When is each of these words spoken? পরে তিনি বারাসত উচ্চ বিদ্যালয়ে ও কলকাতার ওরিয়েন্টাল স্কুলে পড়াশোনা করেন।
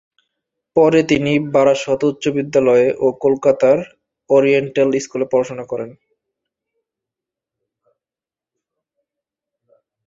পরে 0.75 0.99
তিনি 1.11 1.33
বারাসত 1.55 2.01
উচ্চ 2.11 2.23
বিদ্যালয়ে 2.37 2.87
ও 2.99 3.17
কলকাতার 3.23 3.77
ওরিয়েন্টাল 4.29 4.89
স্কুলে 5.03 5.25
পড়াশোনা 5.31 5.65
করেন। 5.71 5.89